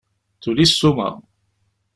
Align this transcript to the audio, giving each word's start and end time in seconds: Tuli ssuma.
Tuli 0.41 0.65
ssuma. 0.69 1.07